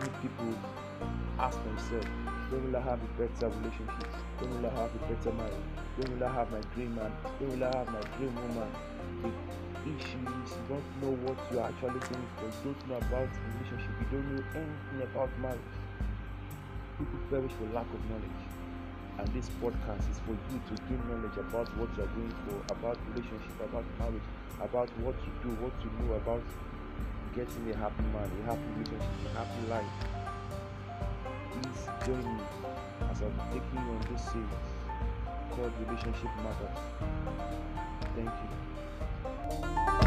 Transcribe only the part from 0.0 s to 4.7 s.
people ask themselves, when will I have a better relationship? When will